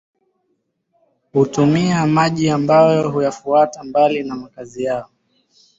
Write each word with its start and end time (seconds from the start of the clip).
Hutumia 1.33 2.05
maji 2.05 2.49
ambayo 2.49 3.09
huyafuata 3.11 3.83
mbali 3.83 4.23
na 4.23 4.35
makazi 4.35 4.83
yao 4.83 5.09